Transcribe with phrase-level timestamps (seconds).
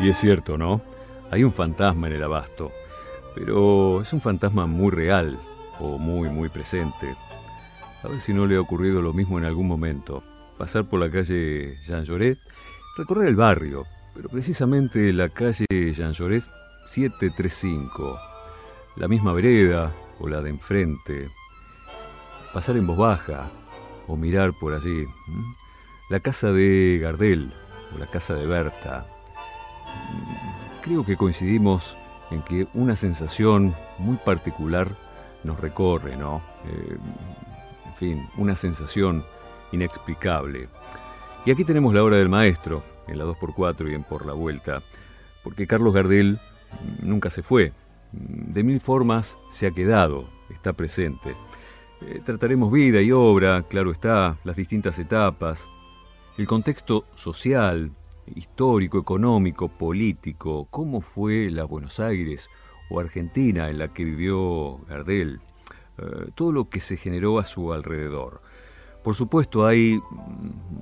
[0.00, 0.80] Y es cierto, ¿no?
[1.30, 2.70] Hay un fantasma en el abasto,
[3.34, 5.38] pero es un fantasma muy real
[5.80, 7.16] o muy, muy presente.
[8.04, 10.22] A ver si no le ha ocurrido lo mismo en algún momento.
[10.56, 12.38] Pasar por la calle Jean Jaurès,
[12.96, 16.48] recorrer el barrio, pero precisamente la calle Jean Jaurès
[16.86, 18.18] 735,
[18.96, 21.28] la misma vereda o la de enfrente,
[22.54, 23.50] pasar en voz baja
[24.06, 25.04] o mirar por allí,
[26.08, 27.52] la casa de Gardel
[27.94, 29.06] o la casa de Berta,
[30.82, 31.96] creo que coincidimos
[32.30, 34.88] en que una sensación muy particular
[35.44, 36.42] nos recorre, ¿no?
[36.66, 36.96] Eh,
[37.86, 39.24] en fin, una sensación
[39.72, 40.68] inexplicable.
[41.44, 44.82] Y aquí tenemos la obra del maestro, en la 2x4 y en Por la Vuelta,
[45.42, 46.38] porque Carlos Gardel
[47.02, 47.72] nunca se fue,
[48.12, 51.34] de mil formas se ha quedado, está presente.
[52.00, 55.68] Eh, trataremos vida y obra, claro está, las distintas etapas,
[56.36, 57.90] el contexto social,
[58.34, 62.48] histórico, económico, político, cómo fue la Buenos Aires
[62.90, 65.40] o Argentina en la que vivió Gardel,
[65.98, 68.40] eh, todo lo que se generó a su alrededor.
[69.02, 70.00] Por supuesto hay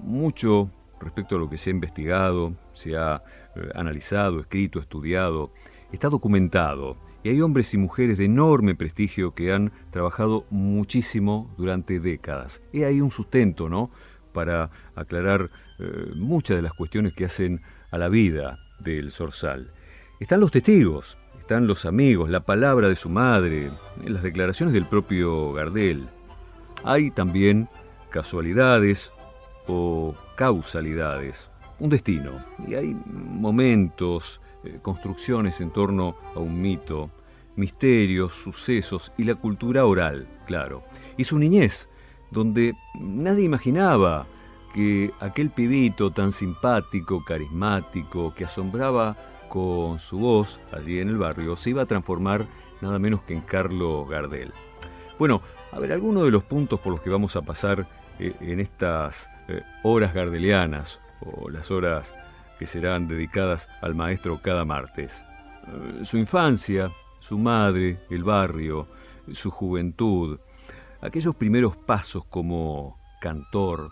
[0.02, 3.22] mucho respecto a lo que se ha investigado, se ha
[3.54, 5.52] eh, analizado, escrito, estudiado,
[5.92, 6.96] está documentado.
[7.22, 12.62] Y hay hombres y mujeres de enorme prestigio que han trabajado muchísimo durante décadas.
[12.72, 13.90] Y hay un sustento, ¿no?
[14.36, 19.72] Para aclarar eh, muchas de las cuestiones que hacen a la vida del Zorzal.
[20.20, 23.70] Están los testigos, están los amigos, la palabra de su madre,
[24.04, 26.06] las declaraciones del propio Gardel.
[26.84, 27.70] Hay también
[28.10, 29.10] casualidades
[29.68, 32.44] o causalidades, un destino.
[32.68, 37.10] Y hay momentos, eh, construcciones en torno a un mito,
[37.56, 40.84] misterios, sucesos y la cultura oral, claro.
[41.16, 41.88] Y su niñez,
[42.30, 44.26] donde nadie imaginaba
[44.74, 49.16] que aquel pibito tan simpático, carismático, que asombraba
[49.48, 52.46] con su voz allí en el barrio, se iba a transformar
[52.80, 54.52] nada menos que en Carlos Gardel.
[55.18, 55.40] Bueno,
[55.72, 57.86] a ver, algunos de los puntos por los que vamos a pasar
[58.18, 62.14] eh, en estas eh, horas gardelianas o las horas
[62.58, 65.24] que serán dedicadas al maestro cada martes.
[65.68, 68.86] Eh, su infancia, su madre, el barrio,
[69.32, 70.38] su juventud,
[71.00, 73.90] aquellos primeros pasos como cantor,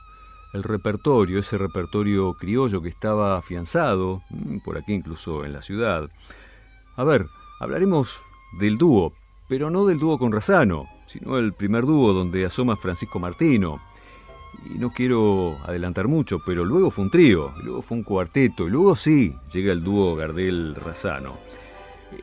[0.52, 6.08] el repertorio, ese repertorio criollo que estaba afianzado, mm, por aquí incluso en la ciudad.
[6.96, 7.26] A ver,
[7.60, 8.20] hablaremos
[8.60, 9.12] del dúo,
[9.48, 13.80] pero no del dúo con Razano, sino el primer dúo donde asoma Francisco Martino.
[14.64, 18.70] Y no quiero adelantar mucho, pero luego fue un trío, luego fue un cuarteto, y
[18.70, 21.36] luego sí llega el dúo Gardel-Razano.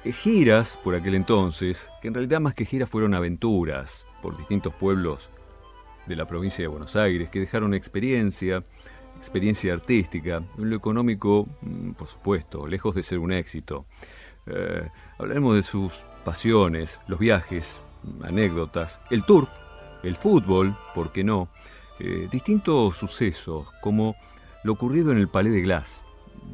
[0.03, 4.73] Eh, giras por aquel entonces, que en realidad más que giras fueron aventuras por distintos
[4.73, 5.29] pueblos
[6.05, 8.63] de la provincia de Buenos Aires, que dejaron experiencia,
[9.17, 13.85] experiencia artística, en lo económico, mm, por supuesto, lejos de ser un éxito.
[14.47, 14.87] Eh,
[15.19, 17.81] hablaremos de sus pasiones, los viajes,
[18.23, 19.49] anécdotas, el turf,
[20.03, 21.49] el fútbol, ¿por qué no?
[21.99, 24.15] Eh, distintos sucesos, como
[24.63, 26.03] lo ocurrido en el Palais de Glass,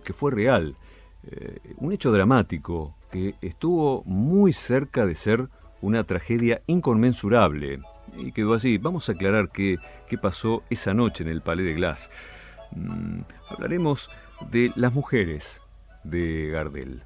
[0.03, 0.76] que fue real,
[1.24, 5.50] eh, un hecho dramático que estuvo muy cerca de ser
[5.81, 7.79] una tragedia inconmensurable
[8.18, 8.78] y quedó así.
[8.78, 12.09] Vamos a aclarar qué, qué pasó esa noche en el Palais de Glass.
[12.72, 14.09] Mm, hablaremos
[14.51, 15.62] de las mujeres
[16.03, 17.03] de Gardel.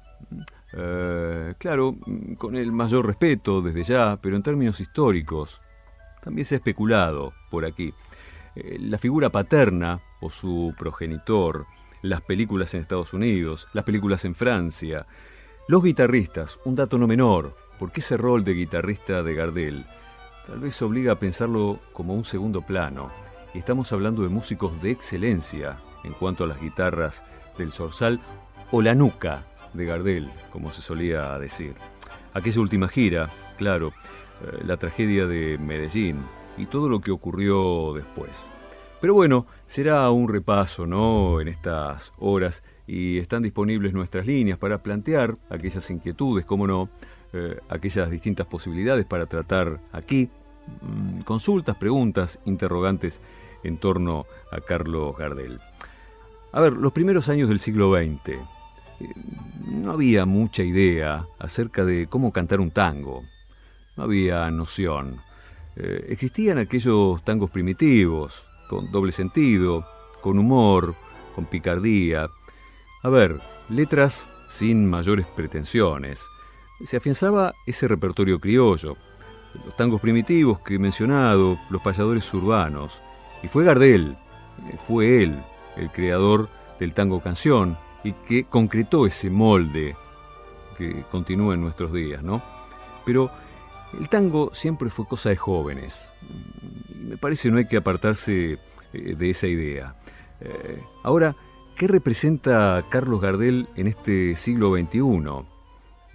[0.74, 1.96] Eh, claro,
[2.38, 5.60] con el mayor respeto desde ya, pero en términos históricos,
[6.22, 7.92] también se ha especulado por aquí.
[8.54, 11.66] Eh, la figura paterna o su progenitor,
[12.02, 15.06] las películas en Estados Unidos, las películas en Francia,
[15.68, 19.86] los guitarristas, un dato no menor, porque ese rol de guitarrista de Gardel
[20.46, 23.10] tal vez obliga a pensarlo como un segundo plano.
[23.54, 27.24] Y estamos hablando de músicos de excelencia en cuanto a las guitarras
[27.56, 28.20] del Zorzal
[28.72, 31.74] o la nuca de Gardel, como se solía decir.
[32.34, 33.92] Aquella última gira, claro,
[34.42, 36.22] eh, la tragedia de Medellín
[36.58, 38.50] y todo lo que ocurrió después.
[39.00, 41.40] Pero bueno, será un repaso, ¿no?
[41.40, 46.88] En estas horas y están disponibles nuestras líneas para plantear aquellas inquietudes, cómo no,
[47.32, 50.28] eh, aquellas distintas posibilidades para tratar aquí,
[50.82, 53.20] mm, consultas, preguntas, interrogantes
[53.62, 55.58] en torno a Carlos Gardel.
[56.52, 58.38] A ver, los primeros años del siglo XX, eh,
[59.66, 63.22] no había mucha idea acerca de cómo cantar un tango,
[63.96, 65.20] no había noción.
[65.76, 69.86] Eh, existían aquellos tangos primitivos, con doble sentido,
[70.20, 70.94] con humor,
[71.34, 72.28] con picardía.
[73.02, 76.24] A ver, letras sin mayores pretensiones,
[76.84, 78.96] se afianzaba ese repertorio criollo,
[79.64, 83.00] los tangos primitivos que he mencionado, los payadores urbanos.
[83.42, 84.16] Y fue Gardel,
[84.70, 85.36] eh, fue él,
[85.76, 89.96] el creador del tango canción, y que concretó ese molde
[90.78, 92.40] que continúa en nuestros días, ¿no?
[93.04, 93.32] Pero
[93.98, 96.08] el tango siempre fue cosa de jóvenes.
[97.00, 98.58] Me parece no hay que apartarse
[98.92, 99.96] eh, de esa idea.
[100.40, 101.34] Eh, ahora,
[101.76, 105.00] ¿qué representa Carlos Gardel en este siglo XXI?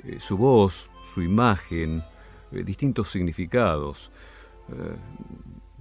[0.04, 2.04] Eh, su voz, su imagen,
[2.52, 4.12] distintos significados,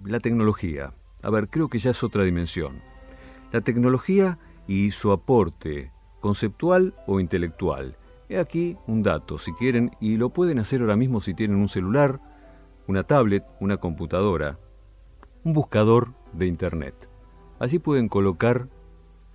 [0.04, 0.92] la tecnología.
[1.22, 2.80] A ver, creo que ya es otra dimensión.
[3.52, 7.96] La tecnología y su aporte, conceptual o intelectual.
[8.28, 11.68] He aquí un dato, si quieren, y lo pueden hacer ahora mismo si tienen un
[11.68, 12.20] celular,
[12.88, 14.58] una tablet, una computadora,
[15.44, 17.08] un buscador de Internet.
[17.58, 18.68] Allí pueden colocar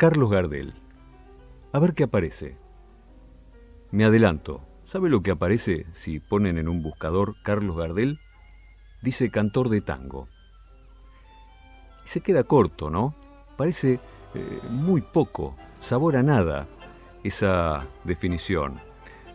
[0.01, 0.73] Carlos Gardel.
[1.73, 2.57] A ver qué aparece.
[3.91, 4.61] Me adelanto.
[4.81, 8.19] ¿Sabe lo que aparece si ponen en un buscador Carlos Gardel?
[9.03, 10.27] Dice cantor de tango.
[12.03, 13.13] Se queda corto, ¿no?
[13.57, 13.99] Parece
[14.33, 16.67] eh, muy poco, sabor a nada
[17.23, 18.79] esa definición.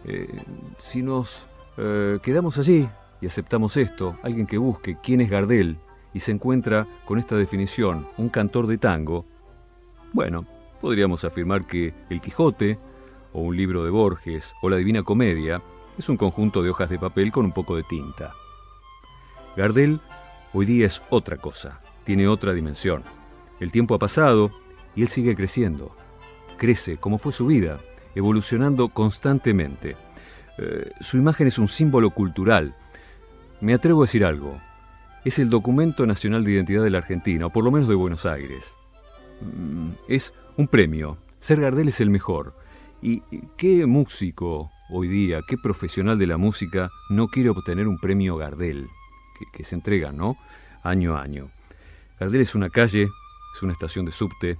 [0.04, 0.42] Eh,
[0.80, 1.46] si nos
[1.76, 2.88] eh, quedamos allí
[3.20, 5.78] y aceptamos esto, alguien que busque quién es Gardel
[6.12, 9.26] y se encuentra con esta definición, un cantor de tango,
[10.12, 10.46] bueno,
[10.86, 12.78] podríamos afirmar que El Quijote,
[13.32, 15.60] o un libro de Borges, o la Divina Comedia,
[15.98, 18.34] es un conjunto de hojas de papel con un poco de tinta.
[19.56, 19.98] Gardel
[20.52, 23.02] hoy día es otra cosa, tiene otra dimensión.
[23.58, 24.52] El tiempo ha pasado
[24.94, 25.90] y él sigue creciendo.
[26.56, 27.78] Crece como fue su vida,
[28.14, 29.96] evolucionando constantemente.
[30.58, 32.76] Eh, su imagen es un símbolo cultural.
[33.60, 34.56] Me atrevo a decir algo.
[35.24, 38.24] Es el documento nacional de identidad de la Argentina, o por lo menos de Buenos
[38.24, 38.72] Aires.
[39.40, 41.18] Mm, es un premio.
[41.40, 42.54] Ser Gardel es el mejor.
[43.02, 43.22] ¿Y
[43.56, 48.88] qué músico hoy día, qué profesional de la música no quiere obtener un premio Gardel?
[49.52, 50.36] Que, se entrega, ¿no?
[50.82, 51.50] Año a año.
[52.18, 53.08] Gardel es una calle,
[53.54, 54.58] es una estación de subte,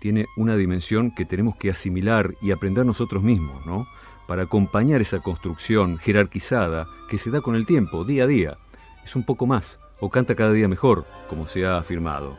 [0.00, 3.86] tiene una dimensión que tenemos que asimilar y aprender nosotros mismos, ¿no?
[4.26, 8.58] Para acompañar esa construcción jerarquizada que se da con el tiempo, día a día.
[9.04, 12.38] Es un poco más, o canta cada día mejor, como se ha afirmado.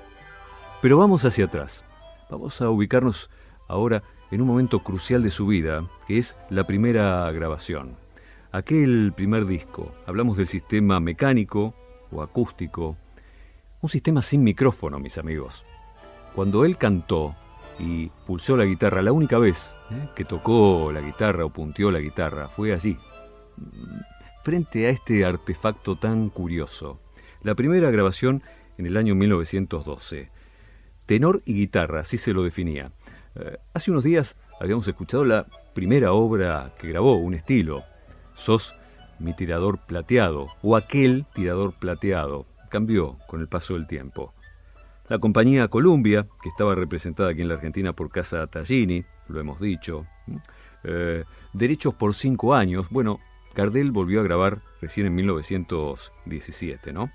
[0.81, 1.83] Pero vamos hacia atrás.
[2.29, 3.29] Vamos a ubicarnos
[3.67, 7.95] ahora en un momento crucial de su vida, que es la primera grabación.
[8.51, 11.73] Aquel primer disco, hablamos del sistema mecánico
[12.11, 12.97] o acústico,
[13.81, 15.65] un sistema sin micrófono, mis amigos.
[16.35, 17.35] Cuando él cantó,
[17.79, 19.01] y pulsó la guitarra.
[19.01, 20.09] La única vez ¿eh?
[20.15, 22.97] que tocó la guitarra o punteó la guitarra fue allí,
[24.43, 26.99] frente a este artefacto tan curioso.
[27.41, 28.43] La primera grabación
[28.77, 30.29] en el año 1912.
[31.09, 32.91] Tenor y guitarra, así se lo definía.
[33.33, 37.83] Eh, hace unos días habíamos escuchado la primera obra que grabó, un estilo.
[38.35, 38.75] Sos
[39.17, 42.45] mi tirador plateado, o aquel tirador plateado.
[42.69, 44.35] Cambió con el paso del tiempo.
[45.07, 49.59] La compañía Columbia, que estaba representada aquí en la Argentina por Casa Tallini, lo hemos
[49.59, 50.05] dicho.
[50.83, 51.23] Eh,
[51.53, 52.87] derechos por cinco años.
[52.91, 53.19] Bueno,
[53.55, 57.09] Gardel volvió a grabar recién en 1917, ¿no?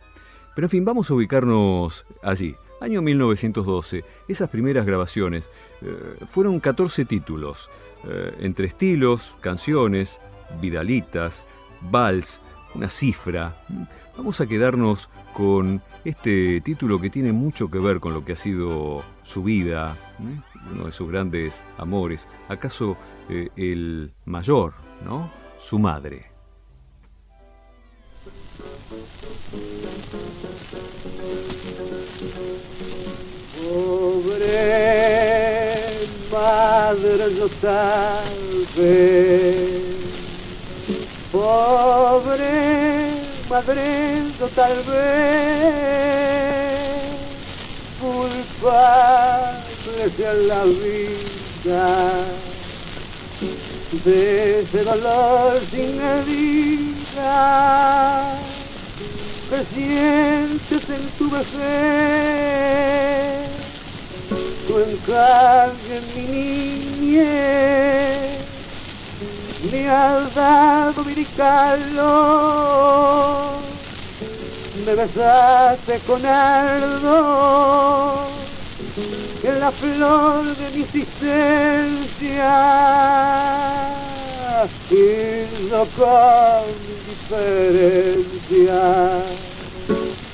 [0.57, 2.57] Pero en fin, vamos a ubicarnos allí.
[2.85, 5.51] Año 1912, esas primeras grabaciones
[5.81, 7.71] eh, fueron 14 títulos,
[8.07, 10.21] eh, entre estilos, canciones,
[10.61, 11.47] vidalitas,
[11.81, 12.43] vals,
[12.75, 13.57] una cifra.
[14.19, 18.37] Vamos a quedarnos con este título que tiene mucho que ver con lo que ha
[18.37, 20.41] sido su vida, ¿eh?
[20.71, 22.99] uno de sus grandes amores, acaso
[23.31, 24.75] el mayor,
[25.07, 25.31] ¿no?
[25.57, 26.34] Su madre.
[36.31, 39.81] Madre no sabe,
[41.33, 42.55] pobre
[43.49, 45.15] padrino tal vez
[48.01, 49.65] culpable
[50.17, 52.25] sea la vida
[54.05, 57.33] de ese dolor sin medida
[59.51, 61.55] que sientes en tu vejez
[64.77, 66.27] en mi
[67.07, 68.43] niñez
[69.71, 72.01] me has dado mi calor,
[74.85, 78.27] me besaste con ardor,
[79.45, 82.59] en la flor de mi existencia,
[84.91, 86.65] y no con
[87.31, 89.23] indiferencia,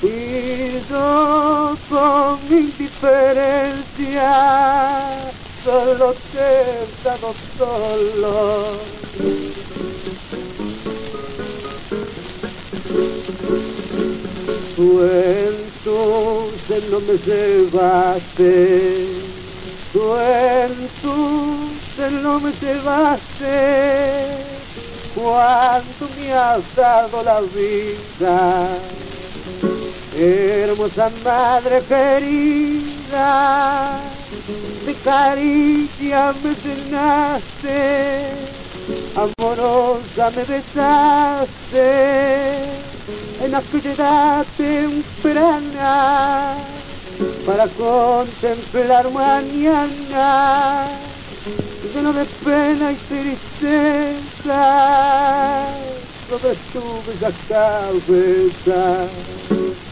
[0.03, 5.31] y no con indiferencia
[5.63, 8.79] solo te dado solo.
[14.75, 19.07] Tú entonces no me llevaste,
[19.93, 24.43] tú entonces no me llevaste
[25.13, 28.79] cuando me has dado la vida.
[30.13, 34.01] Hermosa madre querida,
[34.85, 38.33] de caricia me llenaste,
[39.15, 41.85] amorosa me besaste,
[43.41, 46.57] en aquella edad temprana,
[47.45, 50.89] para contemplar mañana,
[51.93, 54.59] lleno de pena y tristeza,
[56.29, 59.07] sobre tu bella cabeza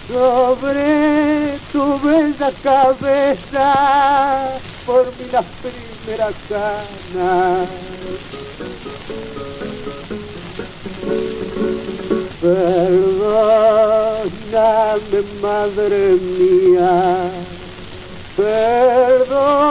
[0.09, 7.69] sobre tu bella cabeza por mi las primeras canas.
[12.41, 13.19] Perdóname,
[15.41, 17.31] madre mía,
[18.35, 19.61] perdóname,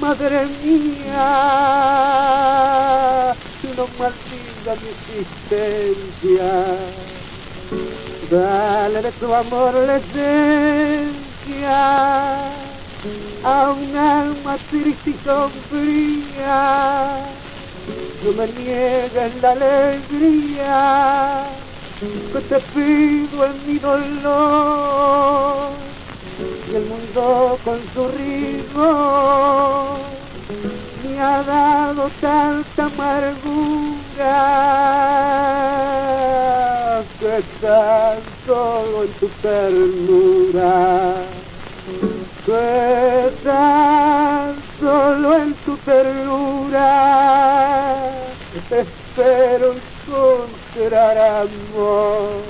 [0.00, 1.28] madre mía,
[3.76, 6.50] no maldiga mi existencia
[8.30, 11.72] Dale de tu amor la esencia
[13.42, 17.24] a un alma triste y sombría.
[18.22, 21.48] No me niegues la alegría
[22.32, 25.70] que te pido en mi dolor.
[26.70, 29.98] Y el mundo con su ritmo
[31.02, 34.36] me ha dado tanta amargura
[37.18, 41.16] que estás solo en tu ternura,
[42.44, 46.86] que estás solo en tu ternura,
[48.70, 52.42] espero encontrar amor.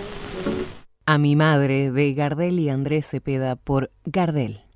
[1.07, 4.70] A mi madre de Gardel y Andrés Cepeda por Gardel.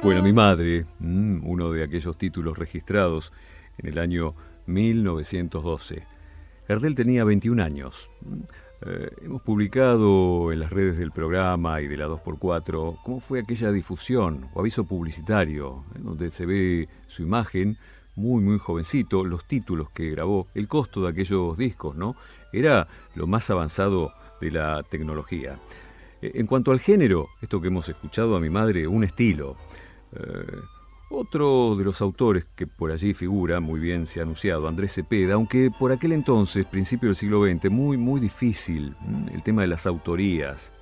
[0.00, 3.32] Bueno, mi madre, mm, uno de aquellos títulos registrados
[3.78, 4.34] en el año
[4.66, 6.04] 1912.
[6.68, 8.08] Gardel tenía 21 años.
[8.20, 8.34] Mm,
[8.86, 13.72] eh, hemos publicado en las redes del programa y de la 2x4 cómo fue aquella
[13.72, 17.76] difusión o aviso publicitario, en donde se ve su imagen,
[18.14, 22.14] muy, muy jovencito, los títulos que grabó, el costo de aquellos discos, ¿no?
[22.52, 22.86] Era
[23.16, 25.58] lo más avanzado de la tecnología.
[26.22, 29.56] Eh, en cuanto al género, esto que hemos escuchado a mi madre, un estilo.
[30.12, 30.60] Eh,
[31.10, 35.34] otro de los autores que por allí figura, muy bien se ha anunciado, Andrés Cepeda,
[35.34, 38.94] aunque por aquel entonces, principio del siglo XX, muy, muy difícil
[39.32, 40.72] el tema de las autorías.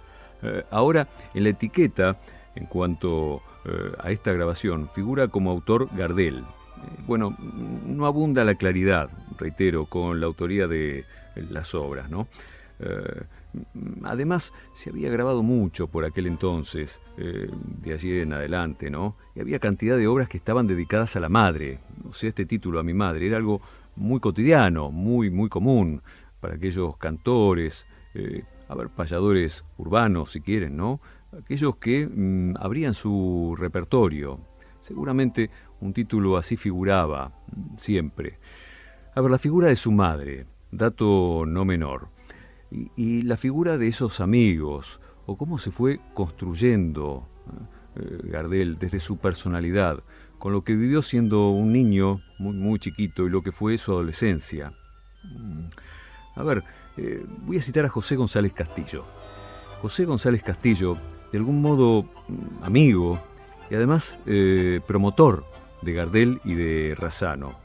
[0.43, 2.19] Eh, ahora, en la etiqueta,
[2.57, 6.45] en cuanto eh, a esta grabación, figura como autor Gardel.
[7.07, 7.37] bueno,
[7.87, 11.05] no abunda la claridad, reitero, con la autoría de
[11.51, 12.27] las obras, ¿no?
[14.05, 17.51] Además, se había grabado mucho por aquel entonces, eh,
[17.83, 19.17] de allí en adelante, ¿no?
[19.35, 21.81] Y había cantidad de obras que estaban dedicadas a la madre.
[22.09, 23.61] O sea, este título a mi madre era algo
[23.97, 26.03] muy cotidiano, muy, muy común
[26.41, 31.01] para aquellos cantores, eh, a ver, payadores urbanos, si quieren, ¿no?
[31.37, 34.41] Aquellos que mm, abrían su repertorio.
[34.81, 38.39] Seguramente un título así figuraba mm, siempre.
[39.15, 42.16] A ver, la figura de su madre, dato no menor
[42.71, 47.29] y, la figura de esos amigos, o cómo se fue construyendo
[47.97, 50.03] eh, Gardel desde su personalidad,
[50.39, 53.93] con lo que vivió siendo un niño muy, muy chiquito y lo que fue su
[53.93, 54.73] adolescencia.
[55.25, 55.67] Mm.
[56.35, 56.65] A ver,
[56.97, 59.05] eh, voy a citar a José González Castillo.
[59.81, 60.97] José González Castillo,
[61.33, 63.21] de algún modo mm, amigo
[63.71, 65.45] y además eh, promotor
[65.83, 67.59] de Gardel y de Razano.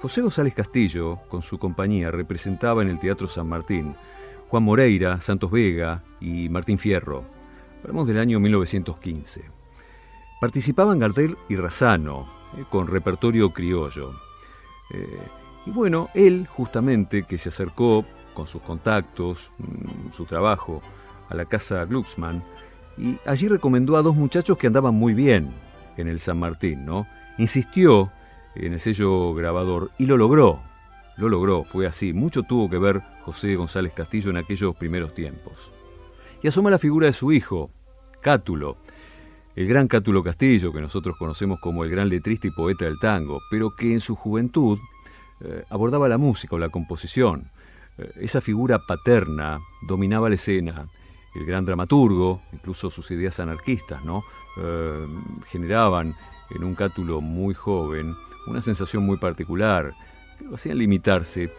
[0.00, 3.94] José González Castillo, con su compañía, representaba en el Teatro San Martín
[4.48, 7.24] Juan Moreira, Santos Vega y Martín Fierro.
[7.82, 9.42] Hablamos del año 1915.
[10.40, 12.26] Participaban Gardel y Razano,
[12.56, 14.14] eh, con repertorio criollo.
[14.90, 15.18] Eh,
[15.66, 20.80] y bueno, él justamente que se acercó con sus contactos, mm, su trabajo,
[21.28, 22.42] a la casa Glucksmann,
[22.96, 25.52] y allí recomendó a dos muchachos que andaban muy bien
[25.98, 27.06] en el San Martín, ¿no?
[27.36, 28.10] Insistió
[28.54, 30.67] en el sello grabador y lo logró.
[31.18, 32.12] Lo logró, fue así.
[32.12, 35.72] Mucho tuvo que ver José González Castillo en aquellos primeros tiempos.
[36.42, 37.70] Y asoma la figura de su hijo,
[38.20, 38.76] Cátulo,
[39.56, 43.40] el gran Cátulo Castillo, que nosotros conocemos como el gran letrista y poeta del tango,
[43.50, 44.78] pero que en su juventud
[45.40, 47.50] eh, abordaba la música o la composición.
[47.98, 49.58] Eh, esa figura paterna
[49.88, 50.86] dominaba la escena.
[51.34, 54.22] El gran dramaturgo, incluso sus ideas anarquistas, ¿no?
[54.60, 55.06] Eh,
[55.50, 56.14] generaban
[56.50, 58.14] en un Cátulo muy joven
[58.46, 59.92] una sensación muy particular
[60.54, 61.50] hacían limitarse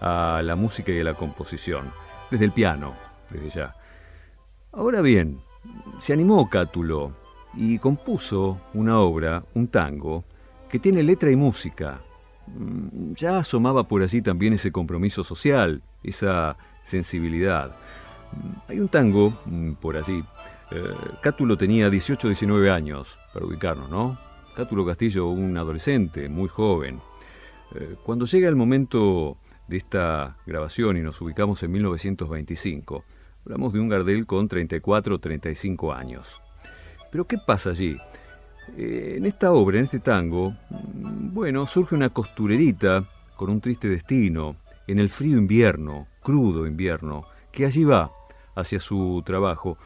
[0.00, 1.90] a la música y a la composición,
[2.30, 2.94] desde el piano,
[3.30, 3.74] desde ya.
[4.72, 5.40] Ahora bien,
[5.98, 7.12] se animó Cátulo
[7.54, 10.24] y compuso una obra, un tango,
[10.68, 12.00] que tiene letra y música.
[12.46, 17.74] Mm, ya asomaba por allí también ese compromiso social, esa sensibilidad.
[18.32, 20.22] Mm, hay un tango mm, por allí.
[20.70, 24.18] Eh, Cátulo tenía 18 19 años, para ubicarnos, ¿no?
[24.54, 27.00] Cátulo Castillo, un adolescente, muy joven.
[27.74, 33.04] Eh, cuando llega el momento de esta grabación y nos ubicamos en 1925,
[33.44, 36.40] hablamos de un Gardel con 34 o 35 años.
[37.10, 37.96] Pero ¿qué pasa allí?
[38.76, 43.88] Eh, en esta obra, en este tango, mm, bueno, surge una costurerita con un triste
[43.88, 44.56] destino,
[44.86, 48.12] en el frío invierno, crudo invierno, que allí va
[48.54, 49.78] hacia su trabajo,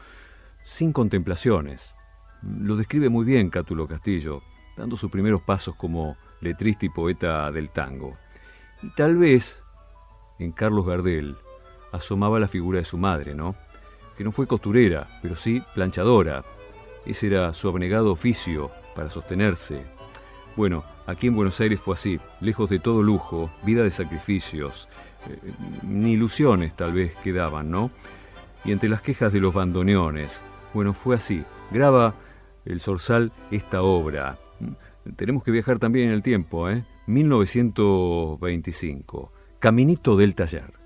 [0.63, 1.95] sin contemplaciones.
[2.41, 4.41] Lo describe muy bien Cátulo Castillo,
[4.77, 8.17] dando sus primeros pasos como letrista y poeta del tango.
[8.81, 9.63] Y tal vez
[10.39, 11.37] en Carlos Gardel
[11.91, 13.55] asomaba la figura de su madre, ¿no?
[14.17, 16.43] Que no fue costurera, pero sí planchadora.
[17.05, 19.85] Ese era su abnegado oficio para sostenerse.
[20.55, 24.89] Bueno, aquí en Buenos Aires fue así, lejos de todo lujo, vida de sacrificios,
[25.29, 25.39] eh,
[25.83, 27.91] ni ilusiones tal vez quedaban, ¿no?
[28.65, 30.43] Y entre las quejas de los bandoneones,
[30.73, 31.43] bueno, fue así.
[31.71, 32.15] Graba
[32.65, 34.37] el Sorsal esta obra.
[35.15, 36.83] Tenemos que viajar también en el tiempo, ¿eh?
[37.07, 39.31] 1925.
[39.59, 40.79] Caminito del taller.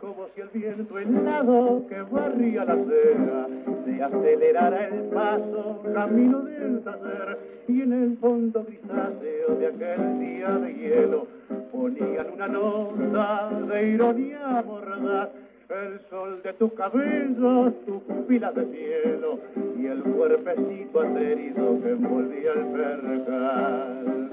[0.00, 3.46] Como si el viento helado que barría la acera
[3.84, 10.50] se acelerara el paso camino del taller y en el fondo grisáceo de aquel día
[10.58, 11.26] de hielo
[11.72, 15.30] ponían una nota de ironía mordaz
[15.82, 19.38] el sol de tus cabellos, tu pupila de cielo
[19.78, 24.30] y el cuerpecito aterido que envolvía el percal.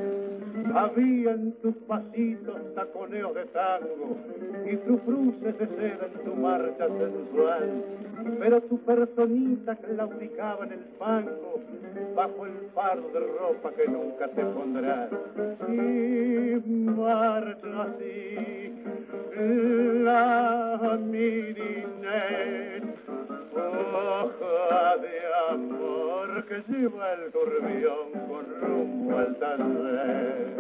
[0.74, 4.18] Había en tus pasitos taconeos de tango
[4.66, 7.84] y tus cruces de seda en tu marcha sensual.
[8.40, 11.60] Pero tu personita claudicaba en el fango
[12.16, 15.10] bajo el fardo de ropa que nunca te pondrás.
[15.68, 18.52] Y marcha así
[20.04, 20.80] la
[23.56, 25.16] hoja de
[25.50, 30.52] amor que lleva el turbión con rumbo al taller.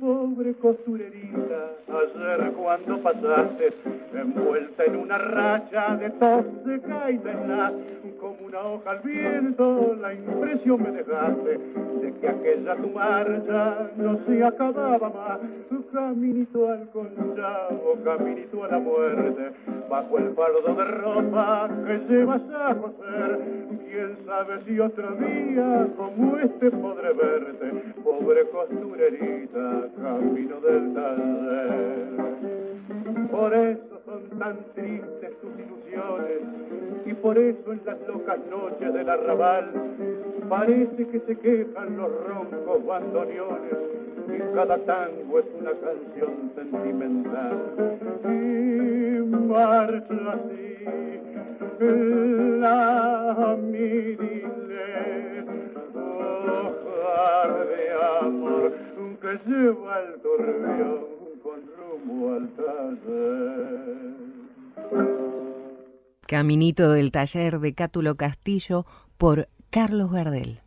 [0.00, 3.72] Pobre costurerita, ayer cuando pasaste,
[4.12, 7.72] envuelta en una racha de tos seca y tenaz,
[8.20, 11.58] como una hoja al viento, la impresión me dejaste
[12.00, 15.40] de que aquella tu marcha no se acababa más.
[15.92, 19.52] Caminito al conchavo, caminito a la muerte,
[19.88, 23.38] bajo el fardo de ropa que llevas a coser.
[23.88, 31.77] Quién sabe si otro día como este podré verte, pobre costurerita, camino del taller.
[33.30, 36.40] Por eso son tan tristes tus ilusiones
[37.06, 39.70] y por eso en las locas noches del arrabal
[40.48, 43.78] parece que se quejan los roncos bandoneones
[44.28, 47.58] y cada tango es una canción sentimental.
[48.24, 50.68] Y marcha así
[52.60, 55.44] la mirile,
[55.94, 58.72] hoja de amor
[59.20, 61.17] que lleva el turbión
[66.26, 68.84] Caminito del taller de Cátulo Castillo
[69.16, 70.60] por Carlos Gardel.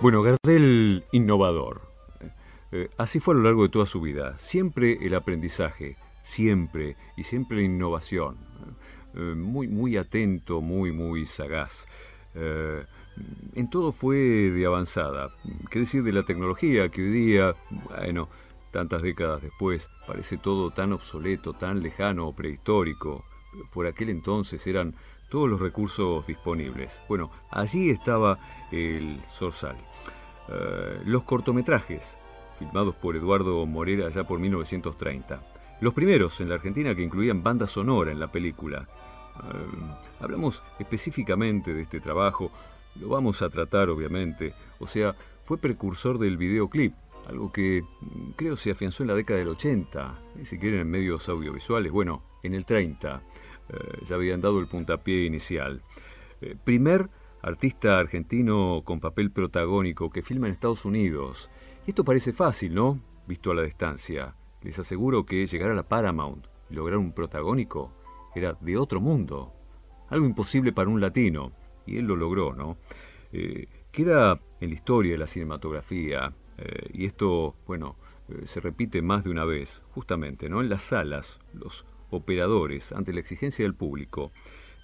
[0.00, 1.85] Bueno, Gardel innovador.
[2.72, 4.38] Eh, así fue a lo largo de toda su vida.
[4.38, 8.36] Siempre el aprendizaje, siempre y siempre la innovación.
[9.14, 11.86] Eh, muy, muy atento, muy, muy sagaz.
[12.34, 12.84] Eh,
[13.54, 15.30] en todo fue de avanzada.
[15.70, 18.28] ¿Qué decir de la tecnología que hoy día, bueno,
[18.72, 23.24] tantas décadas después, parece todo tan obsoleto, tan lejano o prehistórico?
[23.72, 24.94] Por aquel entonces eran
[25.30, 27.00] todos los recursos disponibles.
[27.08, 28.38] Bueno, allí estaba
[28.70, 29.76] el Sorsal.
[31.06, 32.18] los cortometrajes,
[32.56, 35.40] filmados por Eduardo Morera ya por 1930.
[35.80, 38.88] Los primeros en la Argentina que incluían banda sonora en la película.
[39.36, 42.50] Eh, hablamos específicamente de este trabajo,
[43.00, 45.14] lo vamos a tratar obviamente, o sea,
[45.44, 46.94] fue precursor del videoclip,
[47.28, 50.14] algo que mm, creo se afianzó en la década del 80,
[50.44, 53.22] si quieren en medios audiovisuales, bueno, en el 30.
[53.68, 55.82] eh, ya habían dado el puntapié inicial.
[56.40, 57.10] Eh, primer
[57.42, 61.50] artista argentino con papel protagónico que filma en Estados Unidos.
[61.90, 63.00] Esto parece fácil, ¿no?
[63.26, 64.34] Visto a la distancia.
[64.62, 67.92] Les aseguro que llegar a la Paramount y lograr un protagónico
[68.34, 69.52] era de otro mundo.
[70.10, 71.52] Algo imposible para un latino.
[71.86, 72.76] Y él lo logró, ¿no?
[73.32, 77.96] Eh, queda en la historia de la cinematografía, eh, y esto, bueno,
[78.28, 80.60] eh, se repite más de una vez, justamente, ¿no?
[80.60, 84.32] En las salas, los operadores, ante la exigencia del público,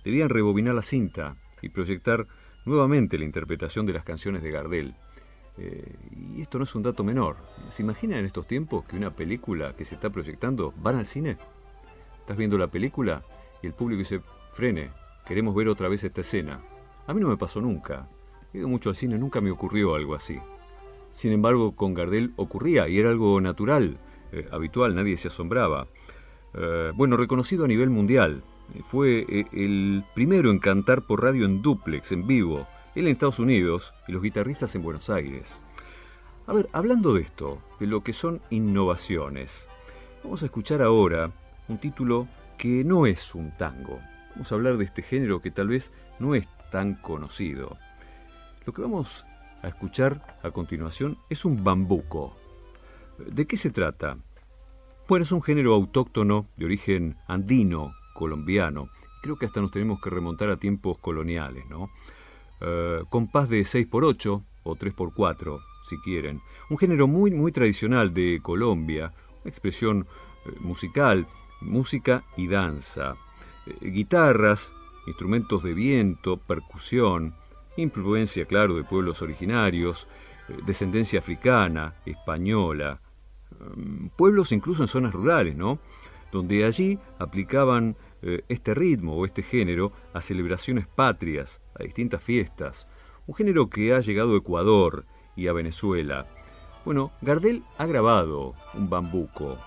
[0.05, 2.27] debían rebobinar la cinta y proyectar
[2.65, 4.95] nuevamente la interpretación de las canciones de Gardel.
[5.59, 5.95] Eh,
[6.37, 7.37] y esto no es un dato menor.
[7.69, 11.37] ¿Se imaginan en estos tiempos que una película que se está proyectando van al cine?
[12.21, 13.23] Estás viendo la película
[13.63, 14.91] y el público dice, frene,
[15.27, 16.61] queremos ver otra vez esta escena.
[17.07, 18.09] A mí no me pasó nunca.
[18.53, 20.39] He ido mucho al cine, nunca me ocurrió algo así.
[21.13, 23.99] Sin embargo, con Gardel ocurría y era algo natural,
[24.33, 25.89] eh, habitual, nadie se asombraba.
[26.55, 28.43] Eh, bueno, reconocido a nivel mundial.
[28.85, 33.95] Fue el primero en cantar por radio en duplex, en vivo, él en Estados Unidos
[34.07, 35.61] y los guitarristas en Buenos Aires.
[36.47, 39.69] A ver, hablando de esto, de lo que son innovaciones,
[40.23, 41.31] vamos a escuchar ahora
[41.69, 42.29] un título
[42.59, 44.01] que no es un tango.
[44.35, 47.77] Vamos a hablar de este género que tal vez no es tan conocido.
[48.67, 49.25] Lo que vamos
[49.63, 52.37] a escuchar a continuación es un bambuco.
[53.19, 54.17] ¿De qué se trata?
[55.09, 58.89] Bueno, es un género autóctono de origen andino, colombiano.
[59.23, 61.91] Creo que hasta nos tenemos que remontar a tiempos coloniales, ¿no?
[62.65, 66.41] Eh, compás de 6x8 o 3x4, si quieren.
[66.71, 70.07] Un género muy, muy tradicional de Colombia, una expresión
[70.47, 71.27] eh, musical,
[71.61, 73.17] música y danza.
[73.67, 74.73] Eh, guitarras,
[75.09, 77.35] instrumentos de viento, percusión,
[77.77, 80.07] influencia, claro, de pueblos originarios,
[80.65, 83.01] descendencia africana, española,
[83.75, 85.81] mm, pueblos incluso en zonas rurales, ¿no?
[86.31, 92.87] Donde allí aplicaban eh, este ritmo o este género a celebraciones patrias, a distintas fiestas.
[93.27, 95.05] Un género que ha llegado a Ecuador
[95.37, 96.27] y a Venezuela.
[96.85, 99.59] Bueno, Gardel ha grabado un bambuco,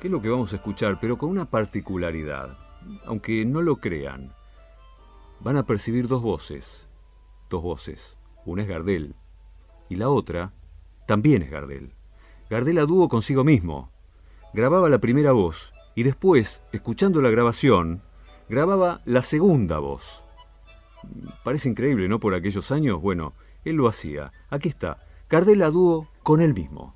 [0.00, 2.58] que es lo que vamos a escuchar, pero con una particularidad.
[3.06, 4.32] Aunque no lo crean,
[5.40, 6.86] van a percibir dos voces
[7.50, 8.16] dos voces.
[8.46, 9.14] Una es Gardel
[9.90, 10.54] y la otra
[11.06, 11.92] también es Gardel.
[12.48, 13.90] Gardel a dúo consigo mismo.
[14.54, 18.00] Grababa la primera voz y después, escuchando la grabación,
[18.48, 20.24] grababa la segunda voz.
[21.44, 22.18] Parece increíble, ¿no?
[22.18, 23.34] Por aquellos años, bueno,
[23.66, 24.32] él lo hacía.
[24.48, 26.94] Aquí está, Gardel a dúo con él mismo.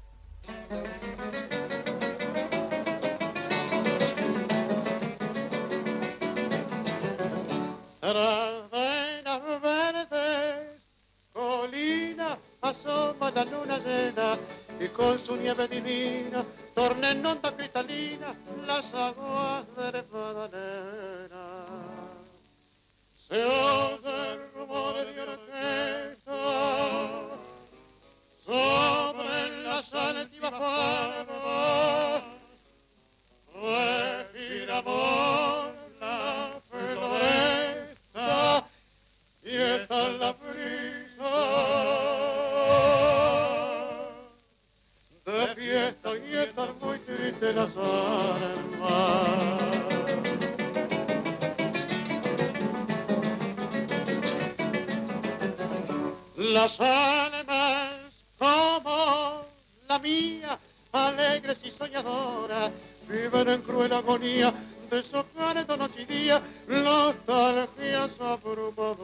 [63.08, 64.52] Viven en cruel agonía
[64.90, 68.94] de socar de noche y día nostalgias abrumadoras.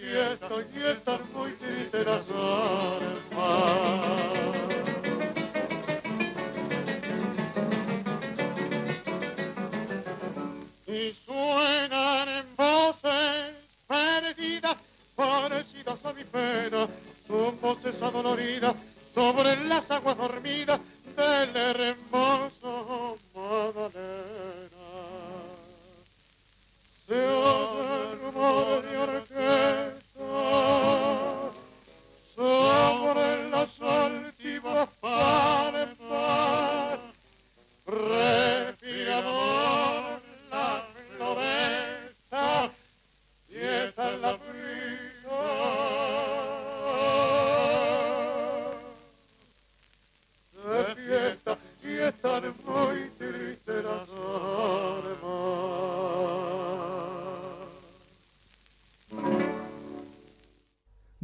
[0.00, 4.47] De fiesta y estar muy triste las almas.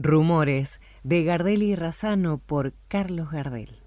[0.05, 3.79] Rumores de Gardel y Razano por Carlos Gardel.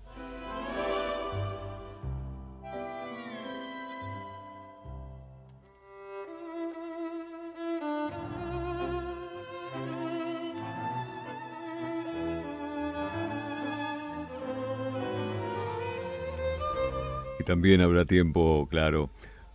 [17.45, 19.09] también habrá tiempo, claro,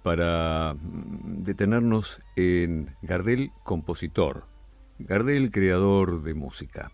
[0.05, 4.52] para detenernos en Gardel, compositor,
[5.07, 6.91] Gardel, creador de música,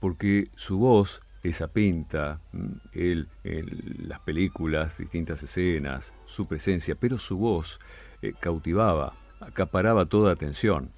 [0.00, 7.18] porque su voz, esa pinta, mm, él en las películas, distintas escenas, su presencia, pero
[7.18, 7.80] su voz
[8.22, 10.90] eh, cautivaba, acaparaba toda atención.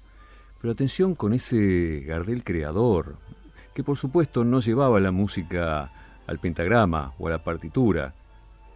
[0.59, 3.17] Pero atención con ese Gardel creador,
[3.73, 5.91] que por supuesto no llevaba la música
[6.27, 8.13] al pentagrama o a la partitura,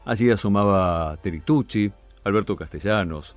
[0.06, 1.92] Allí asomaba Teritucci,
[2.24, 3.36] Alberto Castellanos,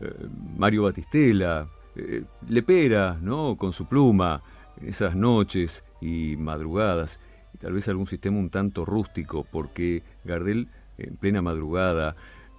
[0.00, 0.12] eh,
[0.56, 3.56] Mario Batistela, eh, Lepera, ¿no?
[3.56, 4.42] Con su pluma,
[4.82, 7.20] esas noches y madrugadas,
[7.54, 12.16] y tal vez algún sistema un tanto rústico, porque Gardel en plena madrugada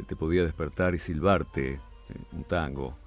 [0.07, 1.79] te podía despertar y silbarte eh,
[2.31, 2.97] un tango,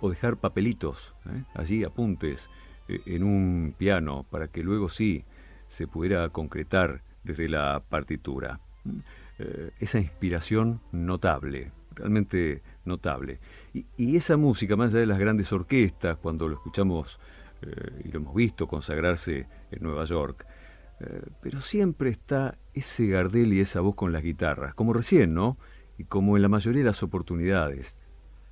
[0.00, 1.16] o dejar papelitos,
[1.52, 2.48] allí apuntes
[2.86, 5.24] en un piano, para que luego sí
[5.66, 8.60] se pudiera concretar desde la partitura.
[9.38, 13.40] Eh, esa inspiración notable, realmente notable.
[13.74, 17.18] Y, esa música, más allá de las grandes orquestas, cuando lo escuchamos
[17.60, 20.46] eh, y lo hemos visto consagrarse en Nueva York,
[21.00, 25.58] eh, pero siempre está ese Gardel y esa voz con las guitarras, como recién, ¿no?
[25.98, 27.96] Y como en la mayoría de las oportunidades.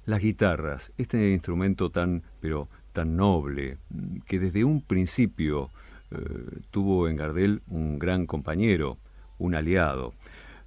[0.04, 3.78] Las guitarras, este instrumento tan, pero tan noble,
[4.26, 5.70] que desde un principio
[6.70, 8.98] tuvo en Gardel un gran compañero,
[9.38, 10.14] un aliado.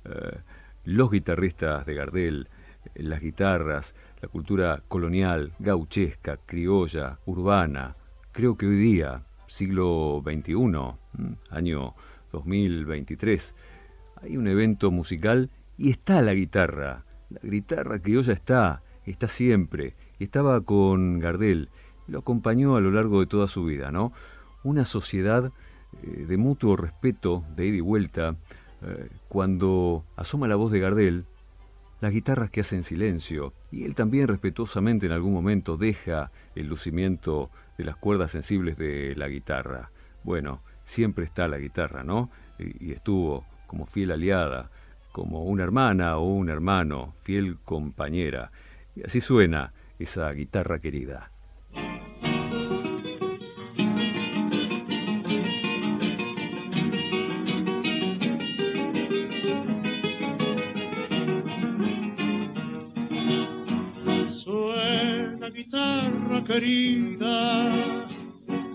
[0.06, 0.38] Eh,
[0.84, 2.48] los guitarristas de Gardel,
[2.94, 7.96] eh, las guitarras, la cultura colonial, gauchesca, criolla, urbana.
[8.32, 11.94] Creo que hoy día, siglo XXI, mm, año
[12.32, 13.54] 2023,
[14.24, 17.06] hay un evento musical y está la guitarra.
[17.30, 19.94] La guitarra criolla está, está siempre.
[20.18, 21.70] Estaba con Gardel,
[22.08, 24.12] lo acompañó a lo largo de toda su vida, ¿no?
[24.64, 25.52] Una sociedad
[26.02, 28.36] eh, de mutuo respeto, de ida y vuelta,
[28.82, 31.26] eh, cuando asoma la voz de Gardel,
[32.02, 37.52] las guitarras que hacen silencio, y él también respetuosamente en algún momento deja el lucimiento
[37.78, 39.92] de las cuerdas sensibles de la guitarra.
[40.24, 42.30] Bueno, siempre está la guitarra, ¿no?
[42.58, 44.72] Y, estuvo como fiel aliada,
[45.12, 48.50] como una hermana o un hermano, fiel compañera.
[48.96, 51.32] Y así suena esa guitarra querida.
[66.46, 68.08] Querida,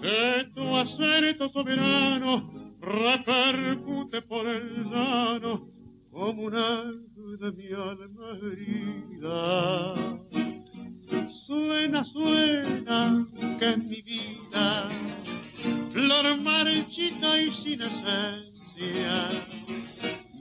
[0.03, 5.69] que tu acento soberano repercute por el llano
[6.11, 6.85] como una
[7.39, 9.95] de mi alma herida.
[11.47, 13.27] Suena, suena,
[13.59, 14.89] que en mi vida,
[15.93, 19.47] flor marchita y sin esencia,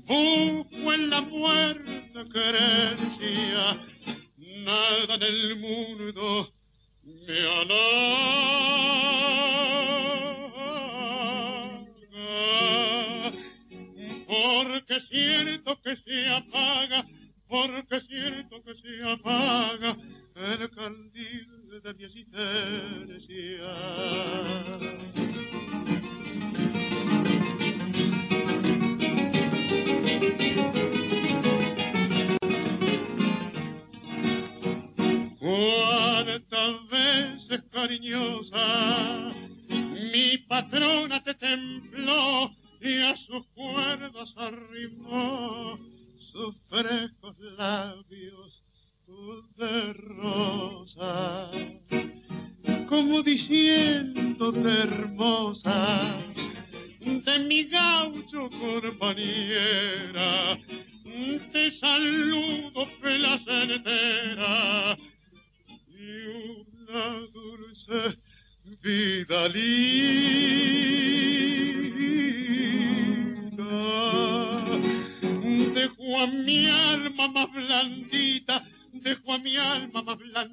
[0.08, 2.00] busco en la muerte
[2.34, 3.80] querencia,
[4.66, 6.59] nada en el mundo
[14.28, 17.06] porque siento que se apaga,
[17.48, 19.69] porque siento que se apaga
[80.10, 80.49] alma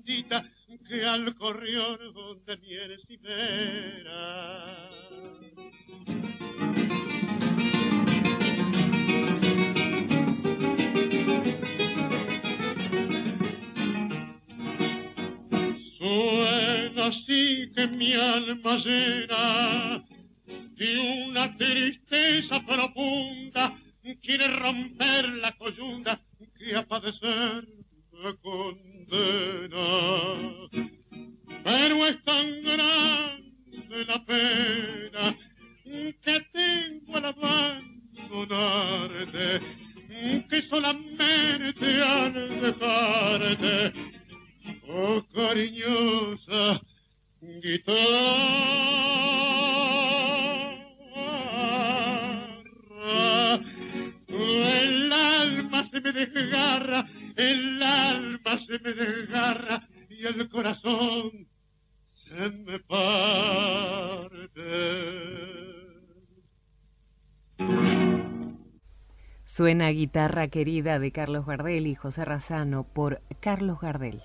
[69.57, 74.21] Suena Guitarra Querida de Carlos Gardel y José Razano por Carlos Gardel.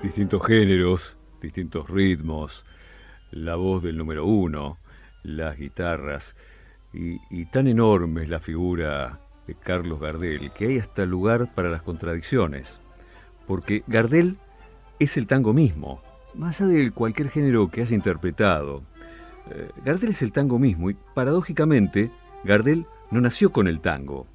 [0.00, 2.64] Distintos géneros, distintos ritmos,
[3.32, 4.78] la voz del número uno,
[5.24, 6.36] las guitarras,
[6.92, 11.68] y, y tan enorme es la figura de Carlos Gardel que hay hasta lugar para
[11.68, 12.80] las contradicciones,
[13.48, 14.36] porque Gardel
[14.98, 16.02] es el tango mismo,
[16.34, 18.82] más allá de cualquier género que haya interpretado.
[19.50, 22.10] Eh, Gardel es el tango mismo y paradójicamente
[22.44, 24.26] Gardel no nació con el tango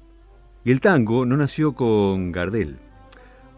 [0.64, 2.78] y el tango no nació con Gardel.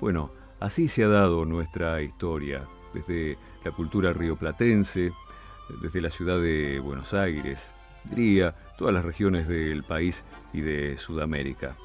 [0.01, 5.13] Bueno, así se ha dado nuestra historia, desde la cultura rioplatense,
[5.81, 7.73] desde la ciudad de Buenos Aires,
[8.05, 11.77] diría, todas las regiones del país y de Sudamérica.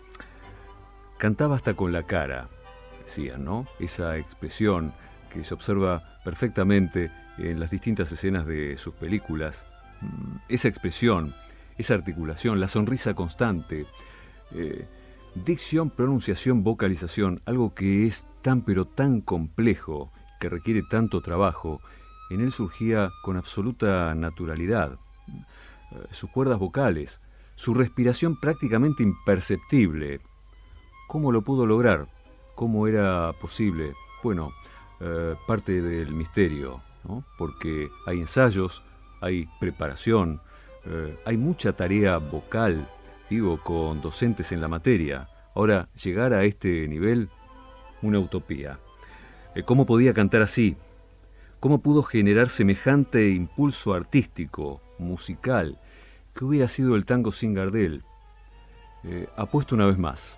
[1.18, 2.50] Cantaba hasta con la cara,
[3.04, 3.66] decían, ¿no?
[3.80, 4.94] Esa expresión
[5.38, 9.66] que se observa perfectamente en las distintas escenas de sus películas,
[10.02, 11.36] mm, esa expresión,
[11.78, 13.86] esa articulación, la sonrisa constante,
[14.52, 14.88] eh,
[15.36, 21.82] dicción, pronunciación, vocalización, algo que es tan pero tan complejo, que requiere tanto trabajo,
[22.32, 24.98] en él surgía con absoluta naturalidad.
[25.92, 27.22] Eh, sus cuerdas vocales,
[27.56, 30.20] su respiración prácticamente imperceptible.
[31.08, 32.08] ¿Cómo lo pudo lograr?
[32.56, 33.94] ¿Cómo era posible?
[34.24, 34.52] Bueno,
[35.00, 36.82] eh, parte del misterio,
[37.38, 38.82] porque hay ensayos,
[39.22, 40.42] hay preparación,
[40.86, 42.88] eh, hay mucha tarea vocal,
[43.30, 45.30] digo, con docentes en la materia.
[45.54, 47.30] Ahora, llegar a este nivel,
[48.02, 48.80] una utopía.
[49.54, 50.76] Eh, ¿Cómo podía cantar así?
[51.60, 55.80] ¿Cómo pudo generar semejante impulso artístico, musical?
[56.34, 58.04] que hubiera sido el tango sin Gardel?
[59.38, 60.38] apuesto una vez más,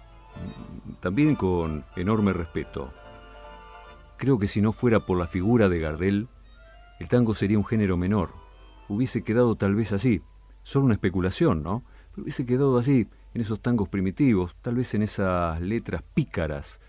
[1.00, 2.94] también con enorme respeto.
[4.20, 6.28] Creo que si no fuera por la figura de Gardel,
[7.00, 8.32] el tango sería un género menor.
[8.90, 10.22] Hubiese quedado tal vez así,
[10.62, 11.86] solo una especulación, ¿no?
[12.12, 16.82] Pero hubiese quedado así, en esos tangos primitivos, tal vez en esas letras pícaras,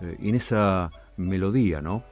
[0.00, 2.04] eh, en esa melodía, ¿no?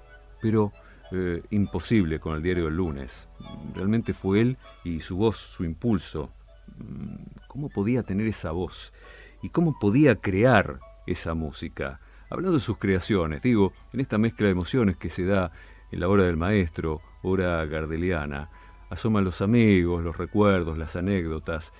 [0.43, 0.73] Pero
[1.11, 3.29] eh, imposible con el diario del lunes.
[3.75, 6.29] Realmente fue él y su voz, su impulso.
[6.77, 8.93] Mm, ¿Cómo podía tener esa voz?
[9.41, 11.99] ¿Y cómo podía crear esa música?
[12.29, 15.53] Hablando de sus creaciones, digo, en esta mezcla de emociones que se da
[15.93, 18.51] en la obra del maestro, obra gardeliana,
[18.91, 21.73] asoman los amigos, los recuerdos, las anécdotas,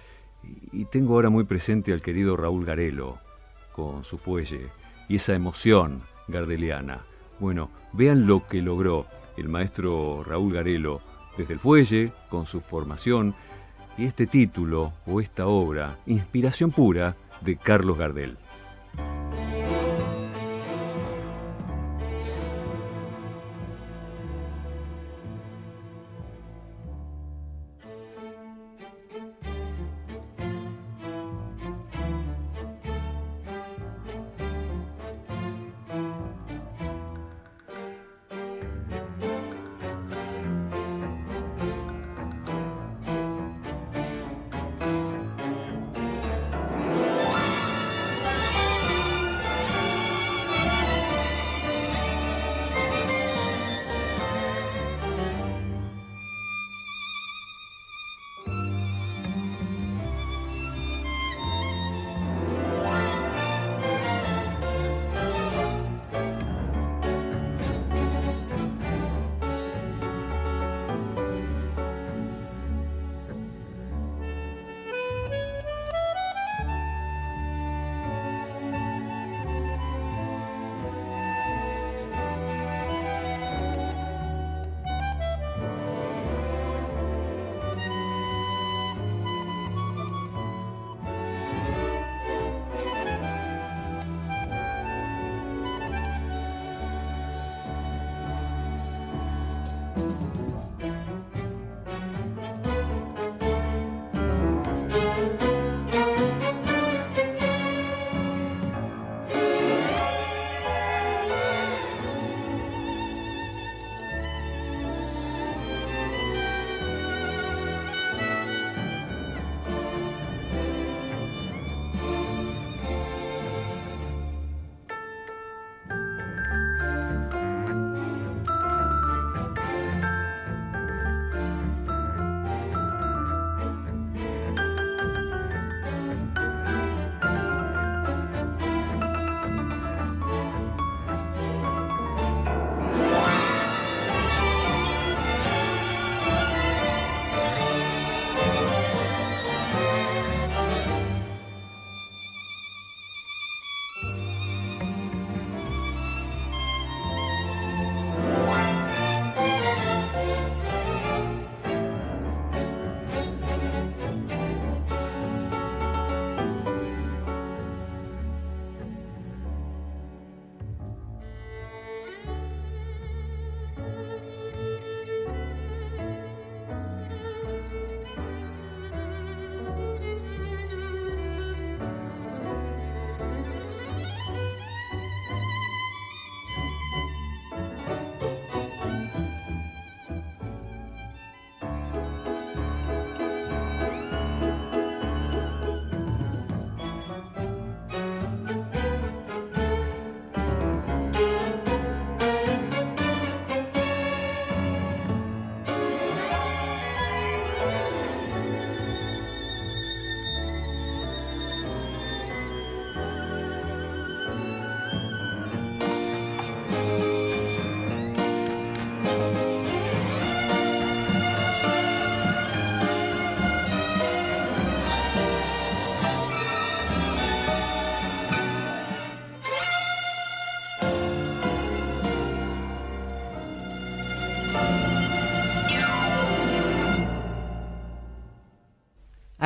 [0.73, 3.19] y tengo ahora muy presente al querido Raúl Garelo,
[3.73, 4.69] con su fuelle,
[5.09, 7.05] y esa emoción gardeliana.
[7.41, 9.07] Bueno, vean lo que logró
[9.37, 11.01] el maestro Raúl Garelo
[11.37, 13.35] desde el fuelle, con su formación,
[13.99, 18.37] y este título o esta obra, inspiración pura de Carlos Gardel.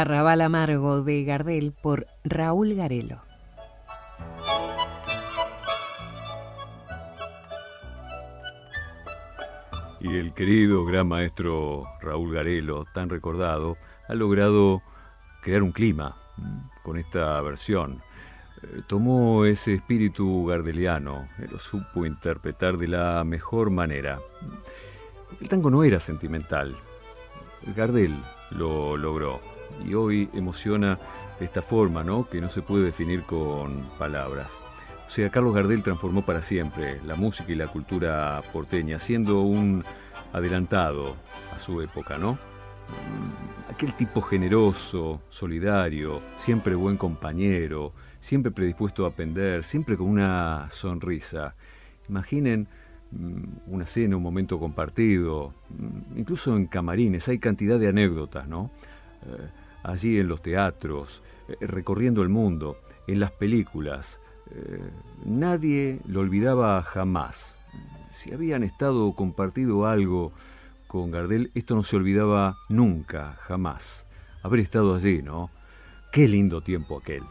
[0.01, 3.21] Arrabal Amargo de Gardel por Raúl Garelo.
[10.01, 13.77] Y el querido gran maestro Raúl Garelo, tan recordado,
[14.09, 14.81] ha logrado
[15.43, 18.03] crear un clima mm, con esta versión.
[18.63, 24.19] Eh, tomó ese espíritu gardeliano, y lo supo interpretar de la mejor manera.
[25.39, 26.75] El tango no era sentimental.
[27.77, 28.17] Gardel
[28.51, 29.50] lo logró
[29.85, 30.99] y hoy emociona
[31.39, 32.29] de esta forma, ¿no?
[32.29, 34.61] Que no se puede definir con palabras.
[35.07, 39.85] O sea, Carlos Gardel transformó para siempre la música y la cultura porteña, siendo un
[40.33, 41.17] adelantado
[41.53, 42.35] a su época, ¿no?
[42.35, 50.69] Mm, aquel tipo generoso, solidario, siempre buen compañero, siempre predispuesto a aprender, siempre con una
[50.71, 51.57] sonrisa.
[52.09, 52.69] Imaginen
[53.11, 58.71] mm, una cena, un momento compartido, mm, incluso en camarines, hay cantidad de anécdotas, ¿no?
[59.27, 59.49] Eh,
[59.83, 64.21] allí en los teatros, eh, recorriendo el mundo, en las películas,
[64.51, 64.91] eh,
[65.25, 67.55] nadie lo olvidaba jamás.
[68.11, 70.33] Si habían estado o compartido algo
[70.87, 74.07] con Gardel, esto no se olvidaba nunca, jamás.
[74.43, 75.51] Haber estado allí, ¿no?
[76.13, 77.23] Qué lindo tiempo aquel.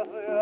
[0.00, 0.39] Yeah, yeah.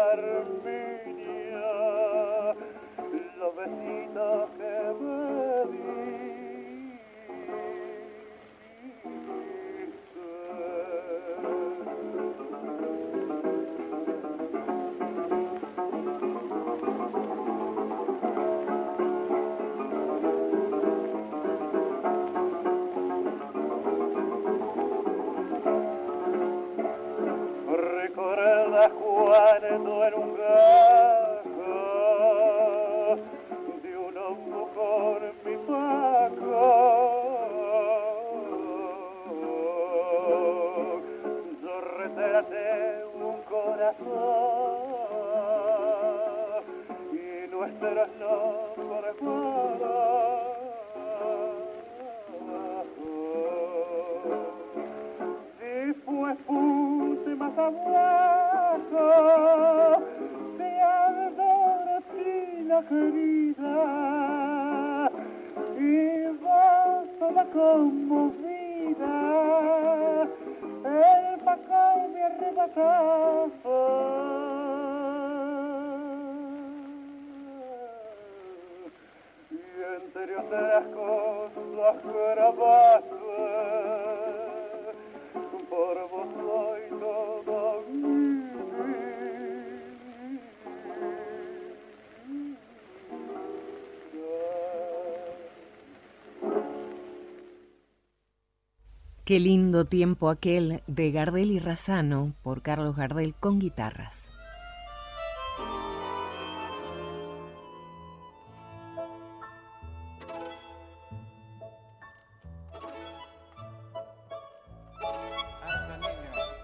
[99.28, 104.30] Qué lindo tiempo aquel de Gardel y Razano por Carlos Gardel con guitarras.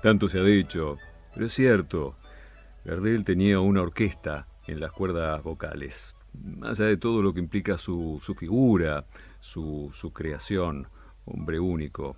[0.02, 0.96] Tanto se ha dicho,
[1.34, 2.16] pero es cierto,
[2.86, 7.76] Gardel tenía una orquesta en las cuerdas vocales, más allá de todo lo que implica
[7.76, 9.04] su, figura,
[9.40, 10.88] su, su creación,
[11.26, 12.16] hombre único.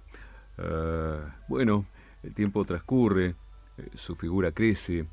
[0.58, 1.86] Eh, bueno,
[2.22, 3.34] el tiempo transcurre,
[3.78, 5.06] eh, su figura crece,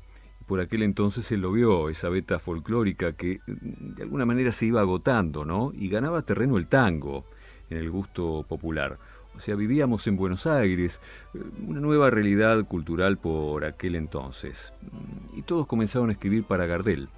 [0.46, 4.66] por aquel entonces él lo vio, esa beta folclórica que mm, de alguna manera se
[4.66, 5.72] iba agotando, ¿no?
[5.74, 7.24] Y ganaba terreno el tango
[7.70, 8.98] en el gusto popular.
[9.36, 11.00] O sea, vivíamos en Buenos Aires,
[11.34, 14.72] eh, una nueva realidad cultural por aquel entonces.
[14.82, 17.08] Mm, y todos comenzaron a escribir para Gardel.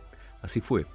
[0.42, 0.86] Así fue.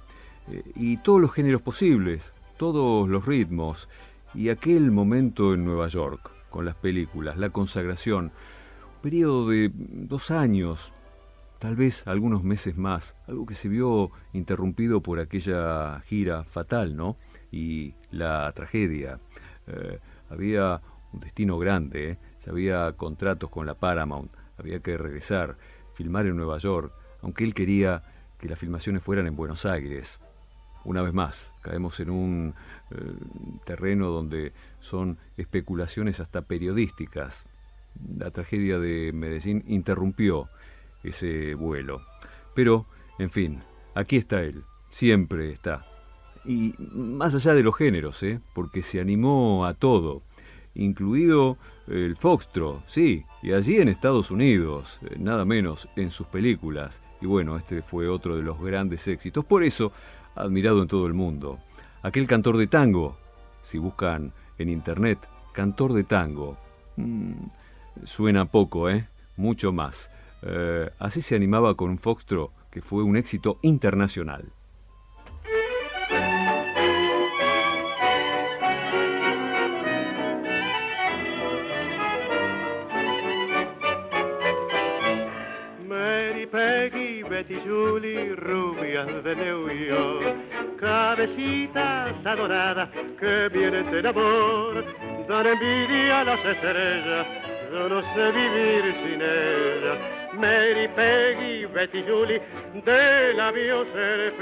[0.48, 3.88] eh, y todos los géneros posibles, todos los ritmos,
[4.34, 10.30] y aquel momento en Nueva York, con las películas, la consagración, un periodo de dos
[10.30, 10.92] años,
[11.58, 17.16] tal vez algunos meses más, algo que se vio interrumpido por aquella gira fatal, ¿no?
[17.50, 19.18] Y la tragedia.
[19.66, 19.98] Eh,
[20.30, 20.80] había
[21.12, 22.18] un destino grande, ¿eh?
[22.44, 25.56] ya había contratos con la Paramount, había que regresar,
[25.94, 26.92] filmar en Nueva York,
[27.22, 28.02] aunque él quería
[28.38, 30.20] que las filmaciones fueran en Buenos Aires.
[30.84, 32.54] Una vez más, caemos en un
[32.90, 32.96] eh,
[33.64, 37.46] terreno donde son especulaciones hasta periodísticas.
[38.16, 40.48] La tragedia de Medellín interrumpió
[41.04, 42.02] ese vuelo.
[42.54, 42.86] Pero,
[43.18, 43.62] en fin,
[43.94, 45.86] aquí está él, siempre está.
[46.44, 48.40] Y más allá de los géneros, ¿eh?
[48.54, 50.22] porque se animó a todo,
[50.74, 57.02] incluido el foxtro, sí, y allí en Estados Unidos, eh, nada menos en sus películas.
[57.20, 59.92] Y bueno, este fue otro de los grandes éxitos, por eso
[60.34, 61.58] admirado en todo el mundo.
[62.02, 63.16] Aquel cantor de tango,
[63.62, 65.18] si buscan en internet,
[65.52, 66.56] cantor de tango,
[66.96, 67.32] mm,
[68.04, 69.08] suena poco, ¿eh?
[69.36, 70.10] Mucho más.
[70.42, 74.52] Eh, así se animaba con un foxtro que fue un éxito internacional.
[87.42, 88.36] Betty Julie,
[89.06, 92.88] de New York, cabecitas adoradas
[93.18, 94.84] que vienen del amor,
[95.28, 97.26] dan envidia a las estrellas,
[97.72, 99.98] yo no sé vivir sin ellas.
[100.34, 102.40] Mary, Peggy, Betty Julie,
[102.84, 104.32] de labios el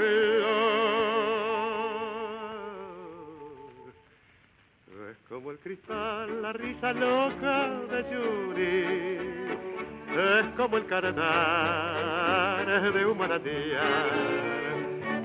[5.09, 9.40] Es como el cristal, la risa loca de Julie
[10.17, 14.09] es como el cantar de un manantial.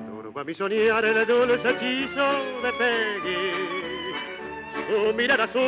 [0.06, 3.50] Turba mi soñar el dulce hechizo de Peggy,
[4.88, 5.62] su mirar azul,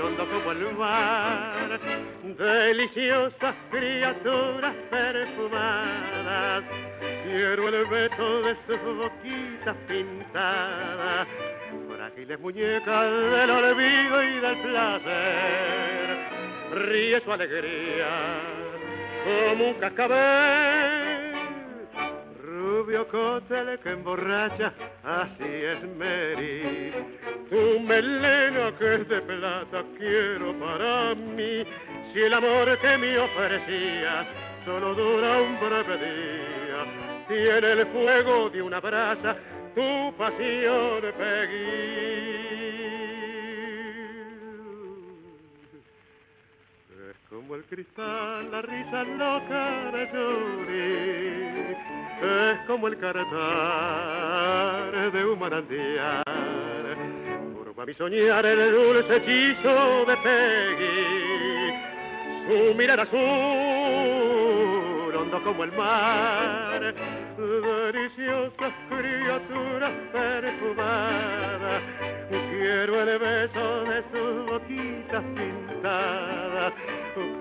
[0.00, 1.80] hondo como el mar,
[2.22, 6.64] deliciosas criaturas perfumadas.
[7.24, 11.26] Quiero el beso de sus boquitas pintadas,
[11.88, 16.19] frágiles muñecas del olvido y del placer
[16.70, 18.08] ríe su alegría
[19.24, 21.34] como un cascabel.
[22.42, 26.92] Rubio cóctel que emborracha, así es Mary.
[27.48, 31.64] Tu melena que es de plata quiero para mí.
[32.12, 34.26] Si el amor que me ofrecía
[34.64, 39.36] solo dura un breve día, tiene el fuego de una brasa
[39.74, 42.59] tu pasión, Peggy.
[47.40, 51.76] Como el cristal, la risa loca de Yuri,
[52.22, 53.32] es como el cantar
[55.10, 56.22] de un manantial.
[57.54, 61.72] Turba mi soñar el dulce hechizo de Peggy,
[62.46, 63.18] su mirar azul,
[65.16, 66.94] hondo como el mar,
[67.38, 71.82] deliciosas criaturas perfumadas.
[72.28, 76.74] Quiero el beso de sus boquitas pintadas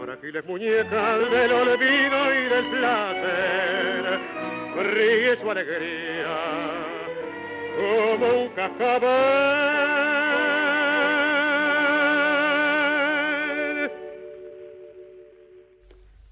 [0.02, 4.20] frágiles muñecas del olvido y del placer,
[4.94, 6.38] ríe su alegría
[7.78, 9.70] como un cascabel.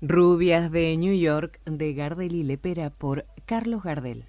[0.01, 4.25] Rubias de New York de Gardel y Lepera por Carlos Gardel.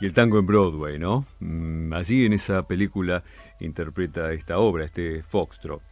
[0.00, 1.26] Y el tango en Broadway, ¿no?
[1.40, 3.24] Mm, allí en esa película
[3.60, 5.82] interpreta esta obra, este Foxtrot.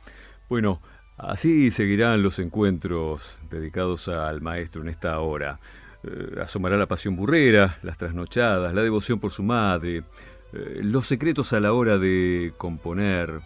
[0.49, 0.81] Bueno,
[1.17, 5.59] así seguirán los encuentros dedicados al maestro en esta hora.
[6.05, 10.05] Eh, asomará la pasión burrera, las trasnochadas, la devoción por su madre,
[10.53, 13.41] eh, los secretos a la hora de componer,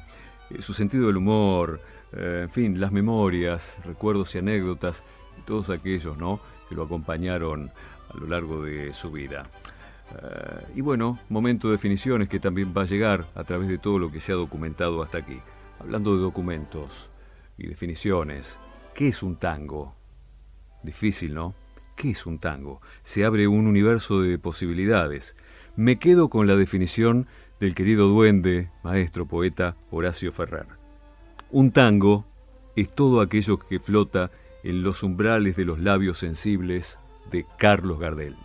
[0.50, 1.80] eh, su sentido del humor,
[2.12, 5.04] en fin, las memorias, recuerdos y anécdotas,
[5.46, 6.40] todos aquellos, ¿no?
[6.68, 7.70] Que lo acompañaron
[8.12, 9.48] a lo largo de su vida.
[10.16, 13.98] Eh, y bueno, momento de definiciones que también va a llegar a través de todo
[13.98, 15.38] lo que se ha documentado hasta aquí.
[15.78, 17.11] Hablando de documentos
[17.56, 18.58] y definiciones,
[18.94, 19.94] ¿qué es un tango?
[20.82, 21.54] Difícil, ¿no?
[21.96, 22.80] ¿Qué es un tango?
[23.02, 25.36] Se abre un universo de posibilidades.
[25.76, 27.26] Me quedo con la definición
[27.61, 30.66] del querido duende, maestro poeta Horacio Ferrer.
[31.50, 32.24] Un tango
[32.76, 34.30] es todo aquello que flota
[34.62, 36.98] en los umbrales de los labios sensibles
[37.30, 38.36] de Carlos Gardel.